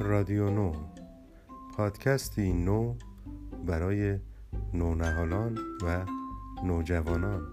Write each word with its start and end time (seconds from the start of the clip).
رادیو 0.00 0.50
نو. 0.50 0.72
پادکستی 1.76 2.52
نو 2.52 2.94
برای 3.66 4.18
نونهالان 4.74 5.58
و 5.82 6.06
نوجوانان. 6.64 7.46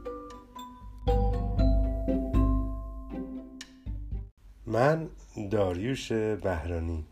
من 4.66 5.08
داریوش 5.52 6.12
بهرانی. 6.12 7.06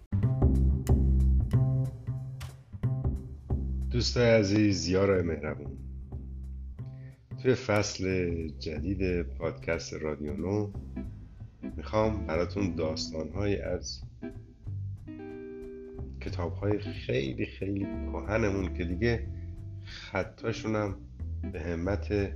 دوستای 3.92 4.30
عزیز 4.40 4.88
یار 4.88 5.22
مهربون. 5.22 5.78
توی 7.44 7.56
فصل 7.56 8.34
جدید 8.60 9.22
پادکست 9.22 9.94
رادیو 9.94 10.38
نو 10.38 10.72
می‌خوام 11.78 12.28
براتون 12.28 12.76
داستانهایی 12.76 13.58
از 13.58 14.02
کتاب 16.26 16.54
های 16.54 16.80
خیلی 16.80 17.46
خیلی 17.46 17.88
کهنمون 18.12 18.74
که 18.74 18.86
دیگه 18.86 19.28
خطاشونم 19.84 20.96
به 21.52 21.62
همت 21.62 22.32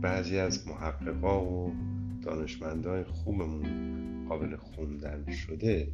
بعضی 0.00 0.38
از 0.38 0.68
محققا 0.68 1.44
و 1.44 1.74
دانشمندای 2.22 3.04
خوبمون 3.04 4.28
قابل 4.28 4.56
خوندن 4.56 5.30
شده 5.30 5.92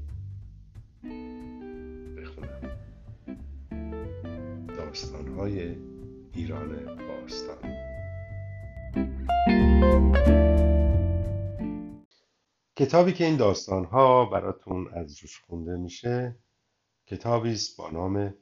بخونم. 2.16 2.70
داستانهای 4.68 5.76
ایران 6.34 6.84
باستان. 7.08 7.74
کتابی 12.76 13.12
که 13.12 13.24
این 13.24 13.36
داستانها 13.36 14.24
براتون 14.24 14.88
از 14.92 15.22
روش 15.22 15.38
خونده 15.38 15.76
میشه 15.76 16.36
کتابی 17.06 17.52
است 17.52 17.76
با 17.76 17.90
نام 17.90 18.34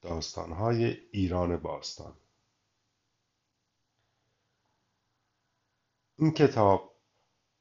داستانهای 0.00 0.84
ایران 1.10 1.56
باستان. 1.56 2.16
این 6.18 6.30
کتاب 6.32 6.96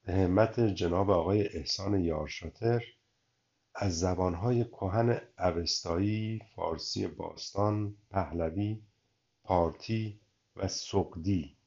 به 0.04 0.14
همت 0.14 0.60
جناب 0.60 1.10
آقای 1.10 1.48
احسان 1.48 2.00
یارشاتر 2.00 2.84
از 3.76 4.00
زبانهای 4.00 4.66
کهن 4.66 5.22
اوستایی، 5.40 6.40
فارسی 6.56 7.08
باستان، 7.08 7.98
پهلوی، 8.10 8.82
پارتی 9.44 10.22
و 10.56 10.68
سقدی. 10.68 11.58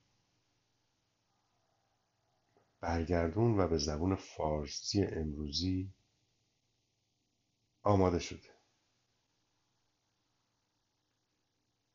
برگردون 2.80 3.60
و 3.60 3.68
به 3.68 3.78
زبان 3.78 4.14
فارسی 4.16 5.04
امروزی 5.04 5.90
آماده 7.82 8.18
شده. 8.18 8.54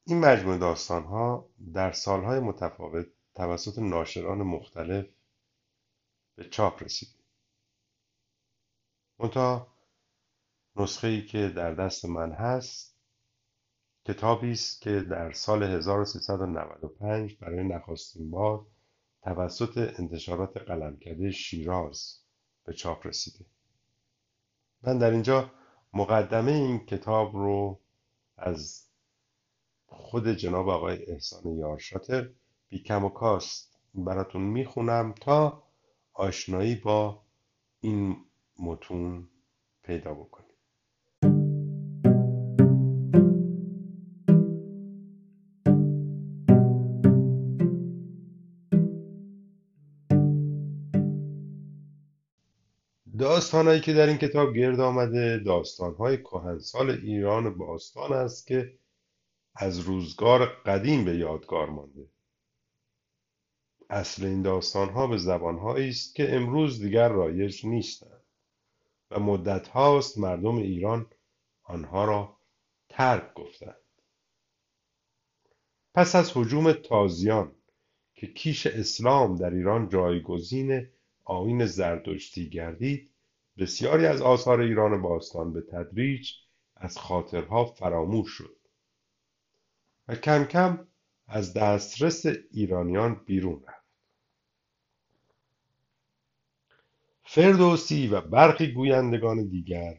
این 0.10 0.20
مجموعه 0.20 0.58
داستانها 0.58 1.50
در 1.74 1.92
سالهای 1.92 2.40
متفاوت 2.40 3.08
توسط 3.36 3.80
ناشران 3.80 4.38
مختلف 4.38 5.06
به 6.36 6.50
چاپ 6.50 6.84
رسید. 6.84 7.10
منتها 9.20 9.68
نسخه 10.76 11.08
ای 11.08 11.26
که 11.26 11.50
در 11.50 11.74
دست 11.74 12.06
من 12.06 12.32
هست 12.32 12.96
کتابی 14.06 14.52
است 14.52 14.82
که 14.82 15.00
در 15.00 15.32
سال 15.32 15.64
1395 15.64 17.38
برای 17.38 17.68
نخستین 17.68 18.32
بار 18.32 18.66
توسط 19.24 19.78
انتشارات 20.00 20.58
قلمکده 20.58 21.32
شیراز 21.32 22.20
به 22.66 22.74
چاپ 22.74 23.08
رسیده. 23.08 23.46
من 24.82 24.98
در 24.98 25.12
اینجا 25.12 25.52
مقدمه 25.94 26.52
این 26.52 26.86
کتاب 26.86 27.36
رو 27.36 27.80
از 28.38 28.89
خود 29.90 30.28
جناب 30.28 30.70
آقای 30.70 31.06
احسان 31.12 31.58
یارشاتر 31.58 32.30
بی 32.70 32.80
کم 32.80 33.06
و 33.06 33.10
کاست 33.10 33.80
براتون 33.96 34.42
می‌خونم 34.42 35.14
تا 35.22 35.64
آشنایی 36.14 36.76
با 36.76 37.22
این 37.82 38.18
متون 38.60 39.30
پیدا 39.84 40.14
بکنید 40.14 40.50
داستانهایی 53.20 53.82
که 53.82 53.94
در 53.94 54.08
این 54.08 54.18
کتاب 54.18 54.54
گرد 54.54 54.80
آمده 54.80 55.38
داستانهای 55.38 56.18
کهنسال 56.18 56.90
ایران 56.90 57.58
باستان 57.58 58.14
است 58.14 58.48
که 58.48 58.74
از 59.62 59.80
روزگار 59.80 60.46
قدیم 60.46 61.06
به 61.06 61.18
یادگار 61.18 61.70
مانده. 61.70 62.10
اصل 63.90 64.26
این 64.26 64.42
داستانها 64.42 65.08
به 65.08 65.18
زبانهایی 65.18 65.90
است 65.90 66.16
که 66.16 66.36
امروز 66.36 66.82
دیگر 66.82 67.10
رایج 67.10 67.66
نیستند 67.66 68.24
و 69.12 69.20
مدت 69.20 69.68
هاست 69.68 70.18
مردم 70.18 70.56
ایران 70.56 71.08
آنها 71.64 72.06
را 72.06 72.38
ترک 72.90 73.34
گفتند. 73.34 73.76
پس 75.94 76.16
از 76.16 76.38
حجوم 76.38 76.72
تازیان 76.72 77.56
که 78.16 78.28
کیش 78.28 78.68
اسلام 78.68 79.36
در 79.36 79.50
ایران 79.50 79.90
جایگزین 79.90 80.88
آیین 81.24 81.66
زردشتی 81.66 82.50
گردید 82.50 83.12
بسیاری 83.58 84.06
از 84.06 84.22
آثار 84.22 84.62
ایران 84.62 85.02
باستان 85.02 85.54
به 85.54 85.62
تدریج 85.62 86.32
از 86.76 86.98
خاطرها 86.98 87.66
فراموش 87.66 88.30
شد. 88.30 88.59
و 90.10 90.16
کم 90.16 90.44
کم 90.46 90.88
از 91.28 91.54
دسترس 91.54 92.26
ایرانیان 92.52 93.22
بیرون 93.26 93.64
رفت. 93.68 93.86
فردوسی 97.24 98.08
و 98.08 98.22
برخی 98.22 98.72
گویندگان 98.72 99.48
دیگر 99.48 99.98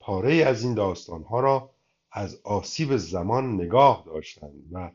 پاره 0.00 0.34
از 0.34 0.62
این 0.62 0.74
داستانها 0.74 1.40
را 1.40 1.70
از 2.12 2.40
آسیب 2.44 2.96
زمان 2.96 3.54
نگاه 3.54 4.02
داشتند 4.06 4.64
و 4.72 4.90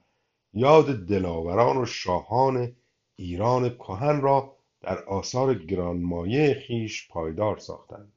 یاد 0.54 1.06
دلاوران 1.06 1.78
و 1.78 1.86
شاهان 1.86 2.76
ایران 3.16 3.70
کهن 3.70 4.22
را 4.22 4.58
در 4.82 5.04
آثار 5.04 5.54
گرانمایه 5.54 6.54
خیش 6.68 7.08
پایدار 7.08 7.58
ساختند. 7.58 8.14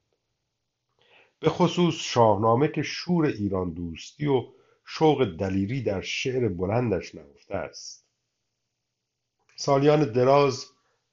به 1.40 1.50
خصوص 1.50 1.94
شاهنامه 1.94 2.68
که 2.68 2.82
شور 2.82 3.26
ایران 3.26 3.70
دوستی 3.70 4.26
و 4.26 4.55
شوق 4.88 5.24
دلیری 5.24 5.82
در 5.82 6.00
شعر 6.00 6.48
بلندش 6.48 7.14
نهفته 7.14 7.54
است. 7.54 8.06
سالیان 9.56 10.12
دراز 10.12 10.66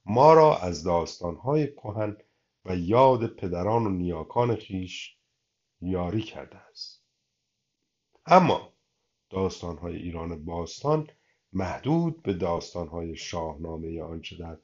ما 0.05 0.33
را 0.33 0.57
از 0.57 0.83
داستانهای 0.83 1.73
کهن 1.73 2.17
و 2.65 2.75
یاد 2.75 3.35
پدران 3.35 3.85
و 3.85 3.89
نیاکان 3.89 4.55
خیش 4.55 5.17
یاری 5.81 6.21
کرده 6.21 6.57
است. 6.57 7.03
اما 8.25 8.73
داستانهای 9.29 9.95
ایران 9.95 10.45
باستان 10.45 11.07
محدود 11.53 12.23
به 12.23 12.33
داستانهای 12.33 13.15
شاهنامه 13.15 14.01
آنچه 14.01 14.37
در 14.37 14.57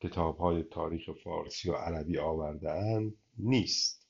کتابهای 0.00 0.62
تاریخ 0.62 1.10
فارسی 1.24 1.70
و 1.70 1.74
عربی 1.74 2.18
آورده 2.18 3.12
نیست. 3.38 4.06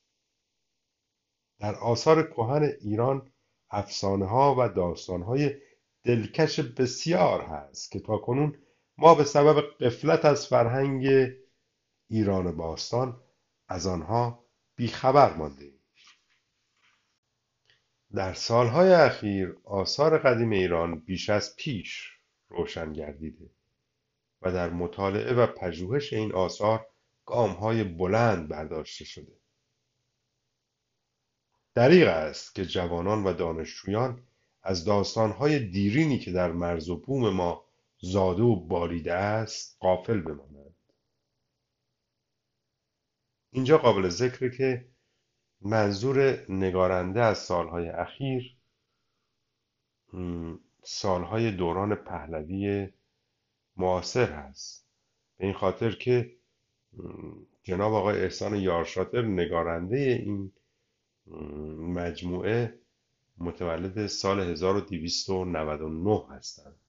در 1.59 1.75
آثار 1.75 2.31
کهن 2.31 2.73
ایران 2.81 3.33
افسانه 3.71 4.27
ها 4.27 4.55
و 4.59 4.69
داستان 4.69 5.23
های 5.23 5.55
دلکش 6.05 6.61
بسیار 6.61 7.41
هست 7.43 7.91
که 7.91 8.01
تاکنون 8.01 8.59
ما 8.99 9.15
به 9.15 9.25
سبب 9.25 9.65
قفلت 9.81 10.25
از 10.25 10.47
فرهنگ 10.47 11.33
ایران 12.09 12.57
باستان 12.57 13.21
از 13.69 13.87
آنها 13.87 14.45
بیخبر 14.77 15.35
مانده 15.35 15.73
در 18.15 18.35
سالهای 18.35 18.93
اخیر 18.93 19.57
آثار 19.65 20.19
قدیم 20.19 20.51
ایران 20.51 21.01
بیش 21.01 21.31
از 21.31 21.57
پیش 21.57 22.13
روشن 22.49 22.93
گردیده 22.93 23.51
و 24.43 24.53
در 24.53 24.71
مطالعه 24.71 25.35
و 25.35 25.47
پژوهش 25.47 26.13
این 26.13 26.33
آثار 26.33 26.87
های 27.29 27.85
بلند 27.85 28.49
برداشته 28.49 29.05
شده. 29.05 29.33
دریغ 31.77 32.09
است 32.09 32.55
که 32.55 32.65
جوانان 32.65 33.25
و 33.25 33.33
دانشجویان 33.33 34.23
از 34.63 34.85
داستانهای 34.85 35.59
دیرینی 35.59 36.19
که 36.19 36.33
در 36.33 36.53
مرز 36.53 36.89
و 36.89 36.97
بوم 36.97 37.31
ما 37.31 37.65
زاده 37.99 38.43
و 38.43 38.57
باریده 38.57 39.13
است 39.15 39.77
غافل 39.81 40.21
بمانند. 40.21 40.75
اینجا 43.51 43.79
قابل 43.79 44.09
ذکره 44.09 44.51
که 44.51 44.89
منظور 45.61 46.51
نگارنده 46.53 47.21
از 47.21 47.39
سالهای 47.39 47.89
اخیر 47.89 48.57
سالهای 50.83 51.51
دوران 51.51 51.95
پهلوی 51.95 52.89
معاصر 53.77 54.33
هست. 54.33 54.87
به 55.39 55.45
این 55.45 55.55
خاطر 55.55 55.91
که 55.91 56.37
جناب 57.63 57.95
آقای 57.95 58.23
احسان 58.23 58.55
یارشاتر 58.55 59.23
نگارنده 59.23 59.97
این 59.97 60.53
مجموعه 61.79 62.79
متولد 63.39 64.07
سال 64.07 64.41
1299 64.41 66.27
هستند 66.31 66.81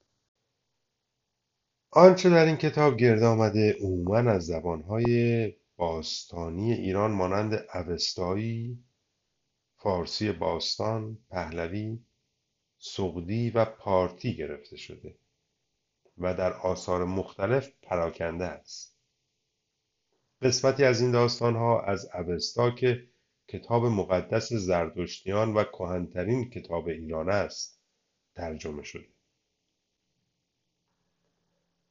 آنچه 1.91 2.29
در 2.29 2.45
این 2.45 2.57
کتاب 2.57 2.97
گرد 2.97 3.23
آمده 3.23 3.77
عموما 3.79 4.17
از 4.17 4.45
زبانهای 4.45 5.53
باستانی 5.75 6.73
ایران 6.73 7.11
مانند 7.11 7.65
اوستایی، 7.73 8.83
فارسی 9.77 10.31
باستان، 10.31 11.17
پهلوی، 11.29 11.99
سغدی 12.79 13.49
و 13.49 13.65
پارتی 13.65 14.35
گرفته 14.35 14.77
شده 14.77 15.17
و 16.17 16.33
در 16.33 16.53
آثار 16.53 17.05
مختلف 17.05 17.69
پراکنده 17.81 18.45
است. 18.45 18.97
قسمتی 20.41 20.83
از 20.83 21.01
این 21.01 21.11
داستانها 21.11 21.81
از 21.81 22.09
اوستا 22.13 22.71
که 22.71 23.07
کتاب 23.47 23.85
مقدس 23.85 24.53
زردشتیان 24.53 25.53
و 25.53 25.63
کهنترین 25.63 26.49
کتاب 26.49 26.87
ایران 26.87 27.29
است 27.29 27.79
ترجمه 28.35 28.83
شده. 28.83 29.07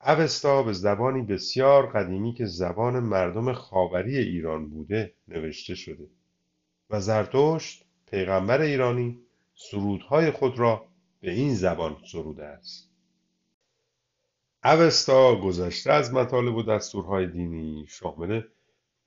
اوستا 0.01 0.63
به 0.63 0.73
زبانی 0.73 1.23
بسیار 1.23 1.87
قدیمی 1.87 2.35
که 2.35 2.47
زبان 2.47 3.01
مردم 3.01 3.53
خاوری 3.53 4.19
ایران 4.19 4.69
بوده 4.69 5.15
نوشته 5.29 5.75
شده 5.75 6.09
و 6.91 7.01
زرتشت 7.01 7.85
پیغمبر 8.07 8.61
ایرانی 8.61 9.21
سرودهای 9.55 10.31
خود 10.31 10.59
را 10.59 10.87
به 11.21 11.31
این 11.31 11.55
زبان 11.55 11.97
سروده 12.13 12.45
است 12.45 12.91
اوستا 14.65 15.41
گذشته 15.41 15.93
از 15.93 16.13
مطالب 16.15 16.55
و 16.55 16.63
دستورهای 16.63 17.27
دینی 17.27 17.87
شامل 17.89 18.43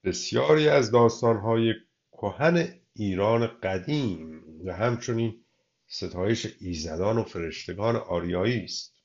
بسیاری 0.03 0.69
از 0.69 0.91
داستانهای 0.91 1.73
کهن 2.21 2.79
ایران 2.93 3.47
قدیم 3.47 4.43
و 4.65 4.73
همچنین 4.73 5.45
ستایش 5.87 6.55
ایزدان 6.59 7.17
و 7.17 7.23
فرشتگان 7.23 7.95
آریایی 7.95 8.63
است. 8.63 8.95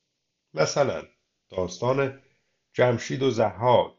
مثلا 0.54 1.02
داستان 1.50 2.22
جمشید 2.72 3.22
و 3.22 3.30
زحاک 3.30 3.96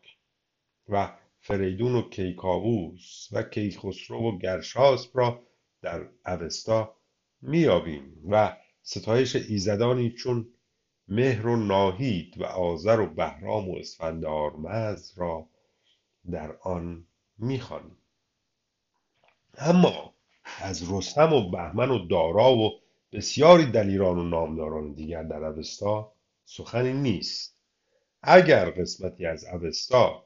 و 0.89 1.17
فریدون 1.39 1.95
و 1.95 2.09
کیکاووس 2.09 3.27
و 3.31 3.44
کیخسرو 3.44 4.17
و 4.17 4.38
گرشاسپ 4.38 5.18
را 5.18 5.44
در 5.81 6.09
اوستا 6.25 6.95
میابیم 7.41 8.21
و 8.29 8.57
ستایش 8.81 9.35
ایزدانی 9.35 10.11
چون 10.11 10.47
مهر 11.07 11.47
و 11.47 11.56
ناهید 11.56 12.38
و 12.38 12.44
آذر 12.44 13.00
و 13.00 13.13
بهرام 13.13 13.69
و 13.69 13.77
اسفندارمز 13.77 15.18
را 15.18 15.50
در 16.31 16.57
آن 16.61 17.07
می‌خوانیم. 17.38 18.05
اما 19.57 20.13
از 20.57 20.92
رستم. 20.92 21.34
و 21.34 21.50
بهمن 21.50 21.92
و 21.92 22.07
دارا 22.07 22.56
و 22.56 22.72
بسیاری 23.12 23.66
دلیران 23.66 24.18
و 24.18 24.24
نامداران 24.24 24.94
دیگر 24.94 25.24
در 25.24 25.44
اوستا 25.44 26.12
سخنی 26.46 26.94
نیست. 26.94 27.57
اگر 28.22 28.69
قسمتی 28.69 29.25
از 29.25 29.46
اوستا 29.46 30.25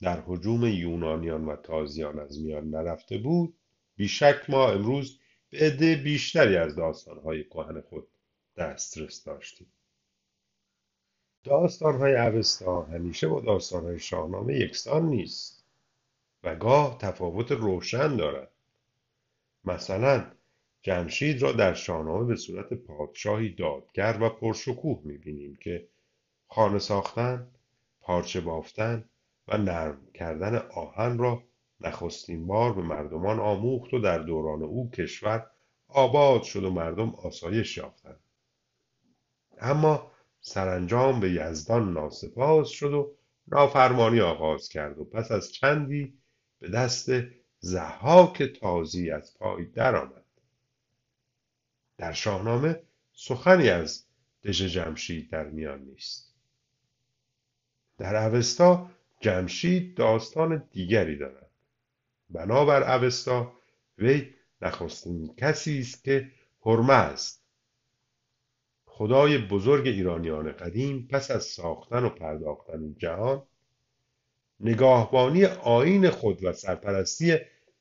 در 0.00 0.20
حجوم 0.26 0.64
یونانیان 0.64 1.44
و 1.44 1.56
تازیان 1.56 2.18
از 2.18 2.40
میان 2.40 2.70
نرفته 2.70 3.18
بود 3.18 3.54
بیشک 3.96 4.50
ما 4.50 4.68
امروز 4.70 5.18
به 5.50 5.58
عده 5.58 5.96
بیشتری 5.96 6.56
از 6.56 6.76
داستانهای 6.76 7.44
کهن 7.44 7.80
خود 7.80 8.08
دسترس 8.56 9.24
داشتیم. 9.24 9.66
داستانهای 11.44 12.16
اوستا 12.16 12.82
همیشه 12.82 13.28
با 13.28 13.40
داستانهای 13.40 13.98
شاهنامه 13.98 14.54
یکسان 14.54 15.06
نیست 15.06 15.64
و 16.44 16.56
گاه 16.56 16.98
تفاوت 16.98 17.52
روشن 17.52 18.16
دارد. 18.16 18.53
مثلا 19.64 20.26
جمشید 20.82 21.42
را 21.42 21.52
در 21.52 21.74
شاهنامه 21.74 22.24
به 22.24 22.36
صورت 22.36 22.72
پادشاهی 22.74 23.48
دادگر 23.48 24.18
و 24.20 24.28
پرشکوه 24.28 25.00
می‌بینیم 25.04 25.56
که 25.56 25.88
خانه 26.48 26.78
ساختن، 26.78 27.48
پارچه 28.00 28.40
بافتن 28.40 29.04
و 29.48 29.58
نرم 29.58 30.06
کردن 30.14 30.56
آهن 30.56 31.18
را 31.18 31.42
نخستین 31.80 32.46
بار 32.46 32.72
به 32.72 32.82
مردمان 32.82 33.40
آموخت 33.40 33.94
و 33.94 33.98
در 33.98 34.18
دوران 34.18 34.62
او 34.62 34.90
کشور 34.90 35.50
آباد 35.88 36.42
شد 36.42 36.64
و 36.64 36.70
مردم 36.70 37.10
آسایش 37.10 37.76
یافتند. 37.76 38.20
اما 39.58 40.10
سرانجام 40.40 41.20
به 41.20 41.30
یزدان 41.30 41.92
ناسپاس 41.92 42.68
شد 42.68 42.92
و 42.92 43.16
نافرمانی 43.46 44.20
آغاز 44.20 44.68
کرد 44.68 44.98
و 44.98 45.04
پس 45.04 45.30
از 45.32 45.52
چندی 45.52 46.18
به 46.58 46.68
دست 46.68 47.10
زحاک 47.64 48.42
تازی 48.42 49.10
از 49.10 49.38
پای 49.38 49.64
درآمد. 49.64 50.24
در 51.98 52.12
شاهنامه 52.12 52.82
سخنی 53.12 53.68
از 53.68 54.04
دژ 54.42 54.62
جمشید 54.62 55.30
در 55.30 55.44
میان 55.44 55.80
نیست. 55.80 56.34
در 57.98 58.16
اوستا 58.16 58.90
جمشید 59.20 59.96
داستان 59.96 60.68
دیگری 60.72 61.16
دارد. 61.16 61.50
بنابر 62.30 62.96
اوستا 62.96 63.52
وی 63.98 64.34
نخستین 64.62 65.34
کسی 65.36 65.78
است 65.78 66.04
که 66.04 66.30
حرمه 66.60 66.92
است. 66.92 67.42
خدای 68.86 69.38
بزرگ 69.38 69.86
ایرانیان 69.86 70.52
قدیم 70.52 71.08
پس 71.10 71.30
از 71.30 71.44
ساختن 71.44 72.04
و 72.04 72.08
پرداختن 72.08 72.94
جهان 72.98 73.42
نگاهبانی 74.60 75.44
آین 75.44 76.10
خود 76.10 76.44
و 76.44 76.52
سرپرستی 76.52 77.38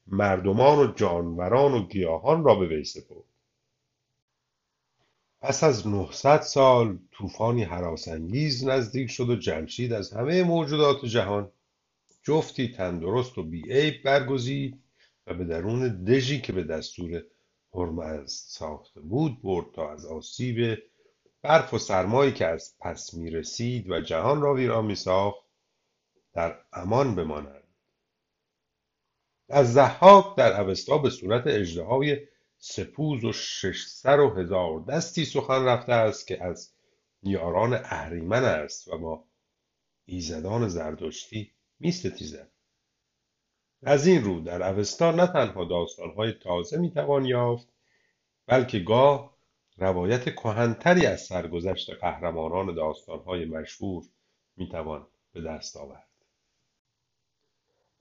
مردمان 0.08 0.80
و 0.80 0.94
جانوران 0.94 1.74
و 1.74 1.88
گیاهان 1.88 2.44
را 2.44 2.56
به 2.56 2.68
وی 2.68 2.84
سپرد. 2.84 3.24
پس 5.42 5.64
از 5.64 5.88
نهصد 5.88 6.42
سال 6.42 7.00
طوفانی 7.12 7.64
هراسانگیز 7.64 8.68
نزدیک 8.68 9.10
شد 9.12 9.30
و 9.30 9.36
جمشید 9.36 9.94
از 9.94 10.14
همه 10.14 10.44
موجودات 10.44 11.06
جهان 11.06 11.52
جفتی 12.24 12.68
تندرست 12.68 13.38
و 13.38 13.44
بیعیب 13.44 14.04
برگزید 14.04 14.84
و 15.28 15.34
به 15.34 15.46
درون 15.46 16.04
دژی 16.04 16.42
که 16.42 16.54
به 16.54 16.64
دستور 16.64 17.24
هرمز 17.74 18.32
ساخته 18.32 19.00
بود 19.02 19.42
برد 19.42 19.66
تا 19.76 19.92
از 19.92 20.06
آسیب 20.06 20.78
برف 21.42 21.74
و 21.74 21.78
سرمایی 21.78 22.32
که 22.34 22.48
از 22.48 22.76
پس 22.80 23.14
می 23.14 23.30
رسید 23.30 23.90
و 23.90 24.02
جهان 24.02 24.42
را 24.42 24.54
ویران 24.54 24.86
می 24.86 24.96
ساخت 24.96 25.46
در 26.34 26.58
امان 26.74 27.16
بمانند 27.16 27.63
از 29.54 29.74
زحاک 29.74 30.36
در 30.36 30.62
اوستا 30.62 30.98
به 30.98 31.10
صورت 31.10 31.48
اژدهای 31.48 32.28
سپوز 32.58 33.24
و 33.24 33.34
شش 33.34 34.06
و 34.06 34.30
هزار 34.30 34.80
دستی 34.80 35.26
سخن 35.26 35.66
رفته 35.66 35.94
است 35.94 36.28
که 36.28 36.44
از 36.44 36.74
یاران 37.24 37.74
اهریمن 37.74 38.44
است 38.44 38.88
و 38.88 38.98
با 38.98 39.24
ایزدان 40.06 40.68
زردشتی 40.68 41.52
میستیزد 41.80 42.52
از 43.84 44.08
این 44.08 44.24
رو 44.24 44.40
در 44.40 44.64
اوستا 44.64 45.12
نه 45.12 45.28
تنها 45.28 45.66
داستانهای 45.66 46.32
تازه 46.32 46.78
می‌توان 46.78 47.26
یافت 47.26 47.68
بلکه 48.48 48.80
گاه 48.80 49.38
روایت 49.78 50.36
کهنتری 50.36 51.06
از 51.06 51.22
سرگذشت 51.22 51.90
قهرمانان 51.90 52.76
داستانهای 52.76 53.46
مشهور 53.46 54.04
می‌توان 54.58 55.08
به 55.34 55.42
دست 55.42 55.78
آورد. 55.78 56.13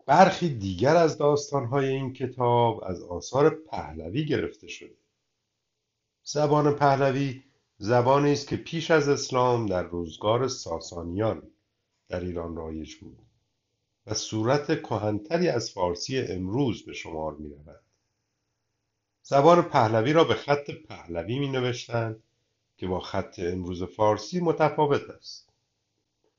برخی 0.06 0.48
دیگر 0.48 0.96
از 0.96 1.18
داستانهای 1.18 1.86
این 1.86 2.12
کتاب 2.12 2.84
از 2.84 3.02
آثار 3.02 3.50
پهلوی 3.50 4.26
گرفته 4.26 4.68
شده 4.68 4.96
زبان 6.24 6.74
پهلوی 6.74 7.42
زبانی 7.78 8.32
است 8.32 8.48
که 8.48 8.56
پیش 8.56 8.90
از 8.90 9.08
اسلام 9.08 9.66
در 9.66 9.82
روزگار 9.82 10.48
ساسانیان 10.48 11.42
در 12.08 12.20
ایران 12.20 12.56
رایج 12.56 12.94
بود 12.94 13.18
و 14.06 14.14
صورت 14.14 14.82
کهنتری 14.82 15.48
از 15.48 15.70
فارسی 15.70 16.18
امروز 16.18 16.84
به 16.84 16.92
شمار 16.92 17.34
می 17.34 17.48
رود. 17.48 17.80
زبان 19.22 19.62
پهلوی 19.62 20.12
را 20.12 20.24
به 20.24 20.34
خط 20.34 20.70
پهلوی 20.70 21.38
می 21.38 21.48
نوشتند 21.48 22.22
که 22.76 22.86
با 22.86 23.00
خط 23.00 23.38
امروز 23.38 23.82
فارسی 23.82 24.40
متفاوت 24.40 25.10
است. 25.10 25.48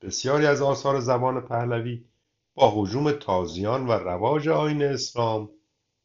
بسیاری 0.00 0.46
از 0.46 0.62
آثار 0.62 1.00
زبان 1.00 1.40
پهلوی 1.40 2.04
با 2.54 2.72
حجوم 2.74 3.12
تازیان 3.12 3.86
و 3.86 3.92
رواج 3.92 4.48
آین 4.48 4.82
اسلام 4.82 5.50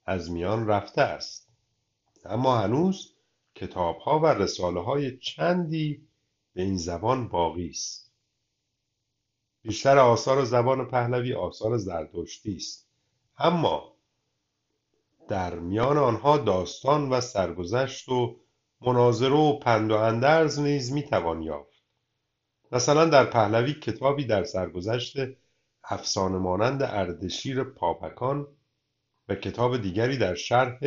از 0.06 0.32
میان 0.32 0.68
رفته 0.68 1.02
است. 1.02 1.50
اما 2.26 2.58
هنوز 2.58 3.14
کتابها 3.56 4.20
و 4.20 4.26
رساله 4.26 4.82
های 4.82 5.18
چندی 5.18 6.08
به 6.54 6.62
این 6.62 6.78
زبان 6.78 7.28
باقی 7.28 7.70
است. 7.70 8.12
بیشتر 9.62 9.98
آثار 9.98 10.44
زبان 10.44 10.88
پهلوی 10.88 11.34
آثار 11.34 11.78
زرتشتی 11.78 12.56
است. 12.56 12.88
اما 13.38 13.96
در 15.28 15.60
میان 15.60 15.98
آنها 15.98 16.38
داستان 16.38 17.10
و 17.10 17.22
سرگذشت 17.22 18.10
و 18.10 18.40
مناظره 18.82 19.36
و 19.36 19.60
پند 19.60 19.92
و 19.92 19.96
اندرز 19.96 20.60
نیز 20.60 20.92
می‌توان 20.92 21.42
یافت. 21.42 21.84
مثلا 22.72 23.06
در 23.06 23.26
پهلوی 23.26 23.74
کتابی 23.74 24.26
در 24.26 24.44
سرگذشت 24.44 25.18
افسانه 25.84 26.38
مانند 26.38 26.84
اردشیر 26.84 27.64
پاپکان 27.64 28.48
و 29.30 29.36
کتاب 29.36 29.78
دیگری 29.78 30.18
در 30.18 30.36
شرح 30.36 30.80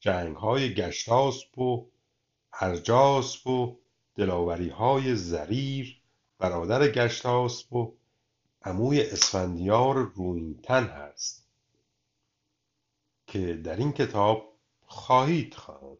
جنگهای 0.00 0.74
گشتاسپ 0.74 1.58
و 1.58 1.90
ارجاسپ 2.60 3.46
و 3.46 3.78
دلاوریهای 4.14 5.16
زریر 5.16 6.00
برادر 6.38 6.88
گشتاسپ 6.88 7.72
و 7.72 7.96
عموی 8.62 9.00
اسفندیار 9.02 9.94
رویینتن 9.96 10.84
هست 10.84 11.48
که 13.26 13.54
در 13.54 13.76
این 13.76 13.92
کتاب 13.92 14.58
خواهید 14.86 15.54
خواند. 15.54 15.98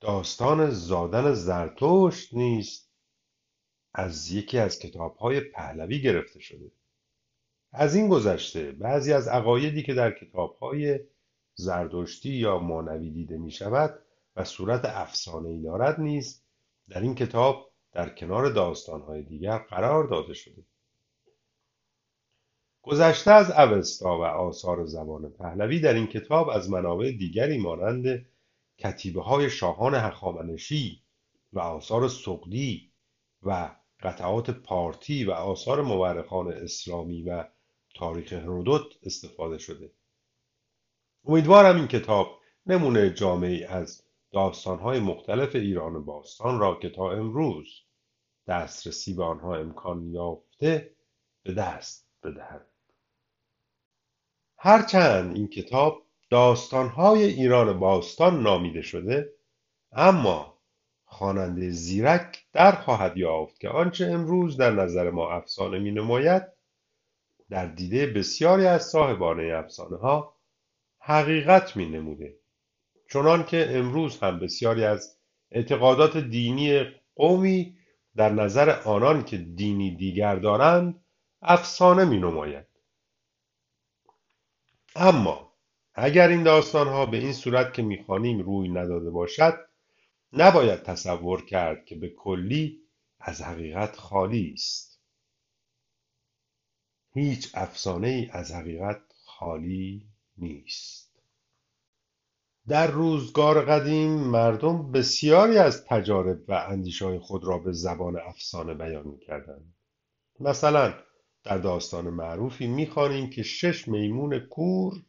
داستان 0.00 0.70
زادن 0.70 1.34
زرتشت 1.34 2.34
نیز 2.34 2.86
از 3.94 4.30
یکی 4.30 4.58
از 4.58 4.78
کتابهای 4.78 5.40
پهلوی 5.40 6.02
گرفته 6.02 6.40
شده. 6.40 6.70
از 7.72 7.94
این 7.94 8.08
گذشته 8.08 8.72
بعضی 8.72 9.12
از 9.12 9.28
عقایدی 9.28 9.82
که 9.82 9.94
در 9.94 10.10
کتابهای 10.10 11.00
زردشتی 11.54 12.30
یا 12.30 12.58
مانوی 12.58 13.10
دیده 13.10 13.38
می 13.38 13.50
شود 13.50 13.98
و 14.36 14.44
صورت 14.44 14.84
افسانه 14.84 15.48
ای 15.48 15.62
دارد 15.62 16.00
نیز 16.00 16.42
در 16.88 17.00
این 17.00 17.14
کتاب 17.14 17.72
در 17.92 18.08
کنار 18.08 18.50
داستانهای 18.50 19.22
دیگر 19.22 19.58
قرار 19.58 20.04
داده 20.04 20.34
شده. 20.34 20.62
گذشته 22.82 23.30
از 23.30 23.50
اوستا 23.50 24.18
و 24.18 24.24
آثار 24.24 24.84
زبان 24.84 25.30
پهلوی 25.30 25.80
در 25.80 25.94
این 25.94 26.06
کتاب 26.06 26.48
از 26.48 26.70
منابع 26.70 27.10
دیگری 27.10 27.58
مانند 27.58 28.26
کتیبه 28.78 29.22
های 29.22 29.50
شاهان 29.50 29.94
هخامنشی 29.94 31.02
و 31.52 31.60
آثار 31.60 32.08
سقدی 32.08 32.90
و 33.42 33.70
قطعات 34.00 34.50
پارتی 34.50 35.24
و 35.24 35.30
آثار 35.30 35.82
مورخان 35.82 36.52
اسلامی 36.52 37.22
و 37.22 37.44
تاریخ 37.94 38.32
هرودوت 38.32 38.98
استفاده 39.02 39.58
شده. 39.58 39.92
امیدوارم 41.24 41.76
این 41.76 41.86
کتاب 41.86 42.40
نمونه 42.66 43.10
جامعی 43.10 43.64
از 43.64 44.02
داستانهای 44.32 45.00
مختلف 45.00 45.54
ایران 45.54 46.04
باستان 46.04 46.58
را 46.58 46.74
که 46.74 46.90
تا 46.90 47.12
امروز 47.12 47.66
دسترسی 48.46 49.14
به 49.14 49.24
آنها 49.24 49.56
امکان 49.56 50.06
یافته 50.06 50.94
به 51.42 51.52
دست 51.54 52.08
بدهد. 52.22 52.66
هرچند 54.58 55.36
این 55.36 55.48
کتاب 55.48 56.06
داستانهای 56.30 57.24
ایران 57.24 57.78
باستان 57.78 58.42
نامیده 58.42 58.82
شده 58.82 59.32
اما 59.92 60.58
خواننده 61.04 61.70
زیرک 61.70 62.46
در 62.52 62.72
خواهد 62.72 63.16
یافت 63.16 63.60
که 63.60 63.68
آنچه 63.68 64.06
امروز 64.06 64.56
در 64.56 64.70
نظر 64.70 65.10
ما 65.10 65.30
افسانه 65.30 65.78
می 65.78 65.90
نماید 65.90 66.42
در 67.52 67.66
دیده 67.66 68.06
بسیاری 68.06 68.66
از 68.66 68.86
صاحبان 68.86 69.50
افسانه 69.50 69.96
ها 69.96 70.36
حقیقت 70.98 71.76
می 71.76 71.86
نموده 71.86 72.38
چنان 73.10 73.44
که 73.44 73.78
امروز 73.78 74.18
هم 74.18 74.38
بسیاری 74.38 74.84
از 74.84 75.16
اعتقادات 75.50 76.16
دینی 76.16 76.84
قومی 77.14 77.76
در 78.16 78.32
نظر 78.32 78.70
آنان 78.70 79.24
که 79.24 79.36
دینی 79.36 79.96
دیگر 79.96 80.36
دارند 80.36 81.04
افسانه 81.42 82.04
می 82.04 82.18
نماید. 82.18 82.66
اما 84.96 85.52
اگر 85.94 86.28
این 86.28 86.42
داستان 86.42 86.88
ها 86.88 87.06
به 87.06 87.16
این 87.16 87.32
صورت 87.32 87.74
که 87.74 87.82
می‌خوانیم 87.82 88.40
روی 88.40 88.68
نداده 88.68 89.10
باشد 89.10 89.54
نباید 90.32 90.82
تصور 90.82 91.44
کرد 91.44 91.84
که 91.84 91.94
به 91.94 92.08
کلی 92.08 92.80
از 93.20 93.42
حقیقت 93.42 93.96
خالی 93.96 94.52
است 94.54 94.91
هیچ 97.14 97.50
افسانه 97.54 98.08
ای 98.08 98.28
از 98.32 98.52
حقیقت 98.52 99.00
خالی 99.24 100.08
نیست. 100.36 101.12
در 102.68 102.86
روزگار 102.86 103.64
قدیم 103.64 104.10
مردم 104.10 104.92
بسیاری 104.92 105.58
از 105.58 105.84
تجارب 105.84 106.48
و 106.48 106.52
اندیشه 106.52 107.18
خود 107.18 107.44
را 107.44 107.58
به 107.58 107.72
زبان 107.72 108.18
افسانه 108.18 108.74
بیان 108.74 109.08
می‌کردند. 109.08 109.74
مثلا 110.40 110.94
در 111.44 111.58
داستان 111.58 112.10
معروفی 112.10 112.66
می‌خوانیم 112.66 113.30
که 113.30 113.42
شش 113.42 113.88
میمون 113.88 114.38
کور 114.38 115.02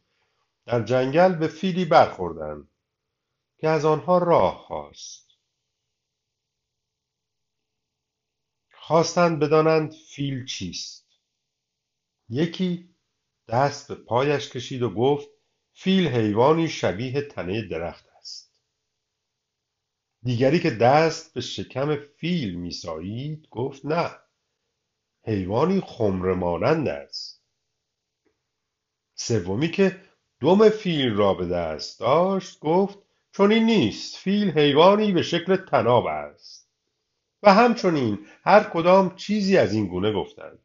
در 0.66 0.82
جنگل 0.82 1.34
به 1.34 1.48
فیلی 1.48 1.84
برخوردند 1.84 2.68
که 3.58 3.68
از 3.68 3.84
آنها 3.84 4.18
راه 4.18 4.56
خواست. 4.58 5.24
خواستند 8.72 9.38
بدانند 9.38 9.92
فیل 9.92 10.46
چیست. 10.46 11.03
یکی 12.28 12.94
دست 13.48 13.88
به 13.88 13.94
پایش 13.94 14.50
کشید 14.50 14.82
و 14.82 14.90
گفت 14.90 15.28
فیل 15.72 16.08
حیوانی 16.08 16.68
شبیه 16.68 17.22
تنه 17.22 17.62
درخت 17.62 18.06
است. 18.18 18.60
دیگری 20.22 20.60
که 20.60 20.70
دست 20.70 21.34
به 21.34 21.40
شکم 21.40 21.96
فیل 21.96 22.54
میسایید 22.54 23.48
گفت 23.50 23.84
نه 23.84 24.10
حیوانی 25.24 25.80
خمره 25.80 26.34
مانند 26.34 26.88
است. 26.88 27.42
سومی 29.14 29.70
که 29.70 30.00
دم 30.40 30.68
فیل 30.68 31.14
را 31.14 31.34
به 31.34 31.46
دست 31.46 32.00
داشت 32.00 32.60
گفت 32.60 32.98
چون 33.32 33.52
این 33.52 33.66
نیست 33.66 34.16
فیل 34.16 34.50
حیوانی 34.50 35.12
به 35.12 35.22
شکل 35.22 35.56
تناب 35.56 36.06
است. 36.06 36.68
و 37.42 37.54
همچنین 37.54 38.26
هر 38.42 38.64
کدام 38.64 39.16
چیزی 39.16 39.56
از 39.56 39.72
این 39.72 39.86
گونه 39.86 40.12
گفتند. 40.12 40.58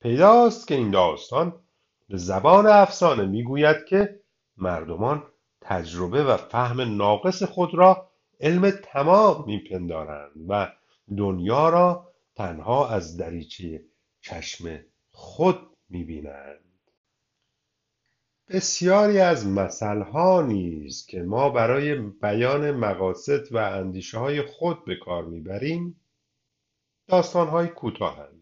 پیداست 0.00 0.68
که 0.68 0.74
این 0.74 0.90
داستان 0.90 1.60
به 2.08 2.16
زبان 2.16 2.66
افسانه 2.66 3.26
می‌گوید 3.26 3.84
که 3.88 4.20
مردمان 4.56 5.22
تجربه 5.60 6.24
و 6.24 6.36
فهم 6.36 6.96
ناقص 6.96 7.42
خود 7.42 7.74
را 7.74 8.10
علم 8.40 8.70
تمام 8.70 9.44
میپندارند 9.46 10.32
و 10.48 10.72
دنیا 11.16 11.68
را 11.68 12.12
تنها 12.34 12.88
از 12.88 13.16
دریچه 13.16 13.84
چشم 14.20 14.80
خود 15.10 15.76
می‌بینند. 15.88 16.60
بسیاری 18.48 19.18
از 19.18 19.46
مثلها 19.46 20.42
نیز 20.42 21.06
که 21.06 21.22
ما 21.22 21.50
برای 21.50 21.94
بیان 21.94 22.70
مقاصد 22.70 23.52
و 23.52 23.56
اندیشه 23.56 24.18
های 24.18 24.42
خود 24.42 24.84
به 24.84 24.96
کار 24.96 25.24
می‌بریم 25.24 26.00
داستانهای 27.06 27.68
کوتاهند 27.68 28.37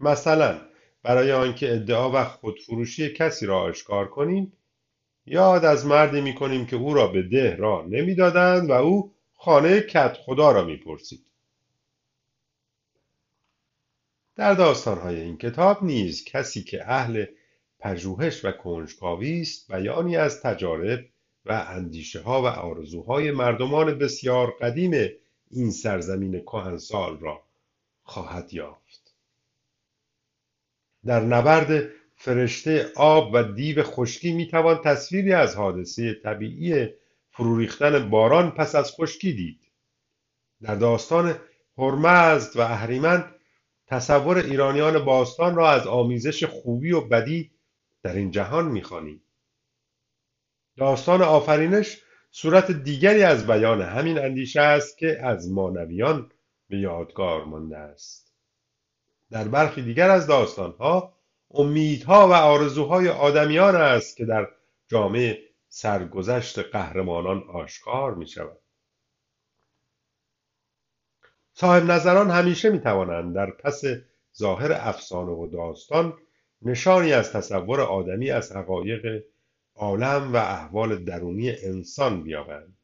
مثلا 0.00 0.60
برای 1.02 1.32
آنکه 1.32 1.74
ادعا 1.74 2.10
و 2.10 2.24
خودفروشی 2.24 3.12
کسی 3.12 3.46
را 3.46 3.60
آشکار 3.60 4.08
کنیم 4.08 4.52
یاد 5.26 5.64
از 5.64 5.86
مردی 5.86 6.20
می‌کنیم 6.20 6.66
که 6.66 6.76
او 6.76 6.94
را 6.94 7.06
به 7.06 7.22
ده 7.22 7.56
را 7.56 7.86
نمی‌دادند 7.88 8.70
و 8.70 8.72
او 8.72 9.14
خانه 9.34 9.80
کت 9.80 10.16
خدا 10.16 10.52
را 10.52 10.64
می‌پرسید. 10.64 11.26
در 14.36 14.54
داستانهای 14.54 15.20
این 15.20 15.38
کتاب 15.38 15.84
نیز 15.84 16.24
کسی 16.24 16.62
که 16.62 16.90
اهل 16.90 17.24
پژوهش 17.80 18.44
و 18.44 18.52
کنجکاوی 18.52 19.40
است 19.40 19.72
بیانی 19.72 20.16
از 20.16 20.42
تجارب 20.42 21.04
و 21.46 21.66
اندیشه 21.68 22.20
ها 22.20 22.42
و 22.42 22.46
آرزوهای 22.46 23.30
مردمان 23.30 23.98
بسیار 23.98 24.50
قدیم 24.60 25.08
این 25.50 25.70
سرزمین 25.70 26.40
کهنسال 26.40 27.18
را 27.18 27.42
خواهد 28.02 28.54
یافت. 28.54 28.99
در 31.06 31.20
نبرد 31.20 31.88
فرشته 32.16 32.92
آب 32.96 33.30
و 33.34 33.42
دیو 33.42 33.82
خشکی 33.82 34.32
می‌توان 34.32 34.80
تصویری 34.84 35.32
از 35.32 35.56
حادثه 35.56 36.14
طبیعی 36.14 36.88
فرو 37.30 37.58
ریختن 37.58 38.10
باران 38.10 38.50
پس 38.50 38.74
از 38.74 38.92
خشکی 38.92 39.32
دید. 39.32 39.60
در 40.62 40.74
داستان 40.74 41.36
هرمزد 41.78 42.56
و 42.56 42.60
اهریمن 42.60 43.34
تصور 43.86 44.38
ایرانیان 44.38 45.04
باستان 45.04 45.54
را 45.54 45.70
از 45.70 45.86
آمیزش 45.86 46.44
خوبی 46.44 46.92
و 46.92 47.00
بدی 47.00 47.50
در 48.02 48.16
این 48.16 48.30
جهان 48.30 48.68
می‌خوانیم 48.68 49.22
داستان 50.76 51.22
آفرینش 51.22 51.98
صورت 52.30 52.70
دیگری 52.70 53.22
از 53.22 53.46
بیان 53.46 53.82
همین 53.82 54.18
اندیشه 54.18 54.60
است 54.60 54.98
که 54.98 55.26
از 55.26 55.50
مانویان 55.50 56.30
به 56.68 56.78
یادگار 56.78 57.44
مانده 57.44 57.76
است. 57.76 58.19
در 59.30 59.48
برخی 59.48 59.82
دیگر 59.82 60.10
از 60.10 60.26
داستانها 60.26 61.14
امیدها 61.50 62.28
و 62.28 62.32
آرزوهای 62.32 63.08
آدمیان 63.08 63.76
است 63.76 64.16
که 64.16 64.24
در 64.24 64.48
جامعه 64.88 65.38
سرگذشت 65.68 66.58
قهرمانان 66.58 67.42
آشکار 67.42 68.14
می 68.14 68.26
شود. 68.26 68.58
صاحب 71.52 71.90
نظران 71.90 72.30
همیشه 72.30 72.70
می 72.70 72.80
توانند 72.80 73.34
در 73.34 73.50
پس 73.50 73.82
ظاهر 74.38 74.72
افسانه 74.72 75.30
و 75.30 75.46
داستان 75.52 76.18
نشانی 76.62 77.12
از 77.12 77.32
تصور 77.32 77.80
آدمی 77.80 78.30
از 78.30 78.52
حقایق 78.52 79.24
عالم 79.74 80.32
و 80.32 80.36
احوال 80.36 81.04
درونی 81.04 81.50
انسان 81.50 82.22
بیابند 82.22 82.76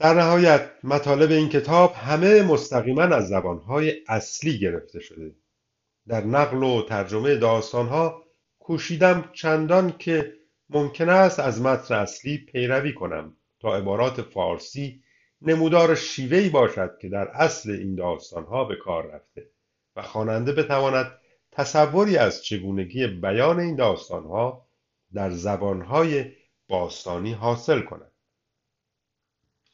در 0.00 0.14
نهایت 0.14 0.70
مطالب 0.84 1.30
این 1.30 1.48
کتاب 1.48 1.94
همه 1.94 2.42
مستقیما 2.42 3.02
از 3.02 3.28
زبانهای 3.28 3.92
اصلی 4.08 4.58
گرفته 4.58 5.00
شده. 5.00 5.34
در 6.08 6.24
نقل 6.24 6.62
و 6.62 6.82
ترجمه 6.82 7.36
داستانها 7.36 8.24
کوشیدم 8.58 9.30
چندان 9.32 9.98
که 9.98 10.34
ممکن 10.70 11.08
است 11.08 11.40
از 11.40 11.62
متن 11.62 11.94
اصلی 11.94 12.38
پیروی 12.38 12.92
کنم 12.92 13.36
تا 13.60 13.76
عبارات 13.76 14.22
فارسی 14.22 15.02
نمودار 15.42 15.94
شیوهی 15.94 16.48
باشد 16.48 16.98
که 17.00 17.08
در 17.08 17.28
اصل 17.28 17.70
این 17.70 17.94
داستانها 17.94 18.64
به 18.64 18.76
کار 18.76 19.06
رفته 19.14 19.50
و 19.96 20.02
خواننده 20.02 20.52
بتواند 20.52 21.18
تصوری 21.52 22.16
از 22.16 22.44
چگونگی 22.44 23.06
بیان 23.06 23.60
این 23.60 23.76
داستانها 23.76 24.66
در 25.14 25.30
زبانهای 25.30 26.24
باستانی 26.68 27.32
حاصل 27.32 27.80
کند. 27.80 28.09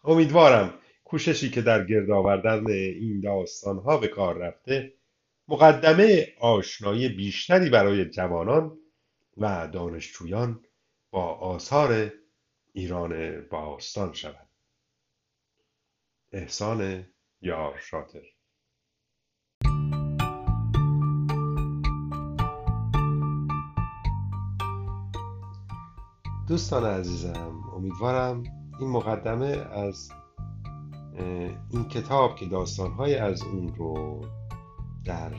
امیدوارم 0.07 0.75
کوششی 1.05 1.51
که 1.51 1.63
در 1.63 1.85
گرد 1.85 2.11
آوردن 2.11 2.67
این 2.71 3.21
داستانها 3.21 3.97
به 3.97 4.09
کار 4.09 4.39
رفته 4.39 4.93
مقدمه 5.49 6.35
آشنایی 6.41 7.09
بیشتری 7.09 7.71
برای 7.71 8.05
جوانان 8.05 8.79
و 9.37 9.69
دانشجویان 9.73 10.65
با 11.11 11.23
آثار 11.35 12.13
ایران 12.73 13.41
باستان 13.41 14.13
شود. 14.13 14.49
احسان 16.33 17.07
یار 17.43 17.79
شاطر 17.79 18.23
دوستان 26.49 26.85
عزیزم 26.85 27.63
امیدوارم 27.77 28.45
این 28.79 28.91
مقدمه 28.91 29.47
از 29.73 30.11
این 31.71 31.89
کتاب 31.89 32.37
که 32.37 32.47
داستانهای 32.47 33.15
از 33.15 33.43
اون 33.43 33.75
رو 33.75 34.21
در 35.05 35.33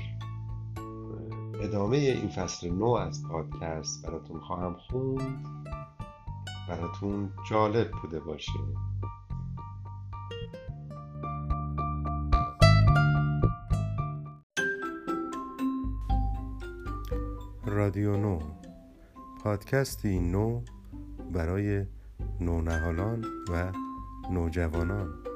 ادامه 1.62 1.98
این 1.98 2.30
فصل 2.30 2.70
نو 2.70 2.90
از 2.90 3.24
پادکست 3.30 4.06
براتون 4.06 4.40
خواهم 4.40 4.74
خوند 4.74 5.48
براتون 6.70 7.32
جالب 7.50 7.92
بوده 8.02 8.20
باشه. 8.20 8.60
رادیو 17.66 18.18
نو 18.18 18.40
پادکستی 19.44 20.20
نو 20.20 20.62
برای 21.34 21.86
نونهالان 22.42 23.26
و 23.50 23.72
نوجوانان. 24.32 25.27